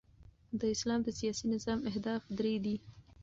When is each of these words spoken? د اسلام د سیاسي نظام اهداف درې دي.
د 0.59 0.61
اسلام 0.75 0.99
د 1.03 1.09
سیاسي 1.19 1.45
نظام 1.53 1.79
اهداف 1.89 2.21
درې 2.39 2.53
دي. 2.65 2.75